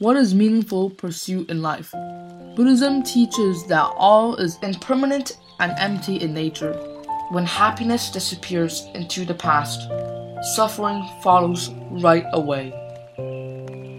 What 0.00 0.16
is 0.16 0.34
meaningful 0.34 0.88
pursuit 0.88 1.50
in 1.50 1.60
life? 1.60 1.92
Buddhism 2.56 3.02
teaches 3.02 3.66
that 3.66 3.92
all 3.98 4.34
is 4.36 4.58
impermanent 4.62 5.36
and 5.58 5.74
empty 5.76 6.16
in 6.16 6.32
nature. 6.32 6.72
When 7.28 7.44
happiness 7.44 8.10
disappears 8.10 8.86
into 8.94 9.26
the 9.26 9.34
past, 9.34 9.78
suffering 10.54 11.06
follows 11.22 11.68
right 11.90 12.24
away. 12.32 12.70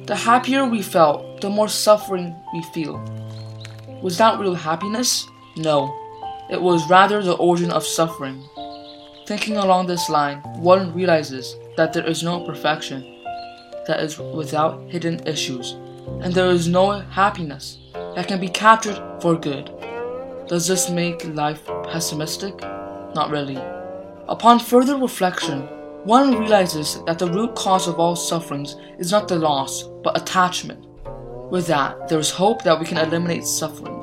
The 0.07 0.15
happier 0.15 0.65
we 0.65 0.81
felt, 0.81 1.39
the 1.39 1.51
more 1.51 1.69
suffering 1.69 2.35
we 2.51 2.63
feel. 2.73 2.97
Was 4.01 4.17
that 4.17 4.39
real 4.39 4.55
happiness? 4.55 5.27
No. 5.55 5.95
It 6.49 6.59
was 6.59 6.89
rather 6.89 7.21
the 7.21 7.35
origin 7.35 7.69
of 7.69 7.85
suffering. 7.85 8.43
Thinking 9.27 9.57
along 9.57 9.85
this 9.85 10.09
line, 10.09 10.39
one 10.63 10.95
realizes 10.95 11.55
that 11.77 11.93
there 11.93 12.07
is 12.07 12.23
no 12.23 12.43
perfection 12.43 13.03
that 13.85 13.99
is 13.99 14.17
without 14.17 14.81
hidden 14.89 15.25
issues, 15.27 15.75
and 16.21 16.33
there 16.33 16.49
is 16.49 16.67
no 16.67 16.99
happiness 16.99 17.77
that 17.93 18.27
can 18.27 18.39
be 18.39 18.47
captured 18.47 19.01
for 19.21 19.35
good. 19.35 19.71
Does 20.47 20.67
this 20.67 20.89
make 20.89 21.25
life 21.35 21.65
pessimistic? 21.83 22.59
Not 23.15 23.29
really. 23.29 23.59
Upon 24.27 24.59
further 24.59 24.97
reflection, 24.97 25.61
one 26.03 26.37
realizes 26.39 27.03
that 27.05 27.19
the 27.19 27.31
root 27.31 27.55
cause 27.55 27.87
of 27.87 27.99
all 27.99 28.15
sufferings 28.15 28.75
is 28.97 29.11
not 29.11 29.27
the 29.27 29.37
loss, 29.37 29.83
but 30.03 30.19
attachment. 30.19 30.85
With 31.51 31.67
that, 31.67 32.07
there 32.07 32.19
is 32.19 32.31
hope 32.31 32.63
that 32.63 32.79
we 32.79 32.85
can 32.85 32.97
eliminate 32.97 33.45
suffering. 33.45 33.97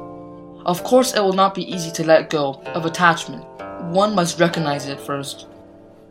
Of 0.64 0.84
course, 0.84 1.14
it 1.14 1.20
will 1.20 1.32
not 1.32 1.54
be 1.54 1.70
easy 1.72 1.90
to 1.92 2.04
let 2.04 2.30
go 2.30 2.62
of 2.66 2.84
attachment. 2.84 3.44
One 3.90 4.14
must 4.14 4.38
recognize 4.38 4.86
it 4.86 5.00
first. 5.00 5.46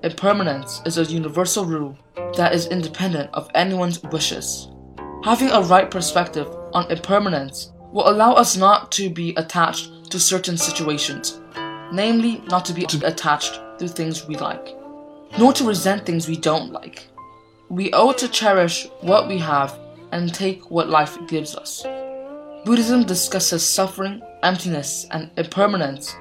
Impermanence 0.04 0.82
is 0.86 0.98
a 0.98 1.04
universal 1.04 1.64
rule 1.66 1.98
that 2.36 2.54
is 2.54 2.68
independent 2.68 3.30
of 3.34 3.50
anyone's 3.54 4.02
wishes. 4.04 4.70
Having 5.28 5.52
a 5.52 5.62
right 5.62 5.92
perspective 5.92 6.48
on 6.74 6.90
impermanence 6.90 7.72
will 7.92 8.10
allow 8.10 8.34
us 8.34 8.56
not 8.56 8.92
to 8.94 9.10
be 9.10 9.36
attached 9.36 10.10
to 10.12 10.20
certain 10.20 10.58
situations, 10.58 11.42
namely, 11.92 12.42
not 12.48 12.64
to 12.66 12.74
be 12.74 12.86
attached 13.04 13.60
to 13.80 13.88
things 13.88 14.26
we 14.28 14.36
like 14.38 14.78
nor 15.38 15.54
to 15.54 15.66
resent 15.66 16.06
things 16.06 16.28
we 16.28 16.38
don't 16.38 16.72
like. 16.72 17.08
We 17.70 17.92
owe 17.94 18.14
to 18.14 18.28
cherish 18.28 18.88
what 19.02 19.28
we 19.28 19.38
have 19.40 19.78
and 20.12 20.34
take 20.34 20.72
what 20.72 20.90
life 20.90 21.18
gives 21.28 21.56
us. 21.56 21.84
Buddhism 22.66 23.04
discusses 23.04 23.64
suffering, 23.64 24.22
emptiness, 24.44 25.06
and 25.12 25.30
impermanence. 25.38 26.16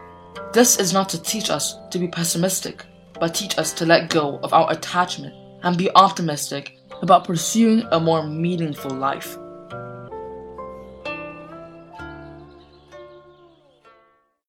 This 0.52 0.78
is 0.78 0.92
not 0.92 1.08
to 1.10 1.22
teach 1.22 1.50
us 1.50 1.76
to 1.90 1.98
be 1.98 2.08
pessimistic, 2.08 2.84
but 3.18 3.34
teach 3.34 3.58
us 3.58 3.72
to 3.74 3.86
let 3.86 4.10
go 4.10 4.38
of 4.42 4.52
our 4.52 4.70
attachment 4.70 5.34
and 5.62 5.78
be 5.78 5.90
optimistic 5.94 6.75
about 7.02 7.24
pursuing 7.24 7.82
a 7.92 8.00
more 8.00 8.26
meaningful 8.26 8.90
life. 8.90 9.38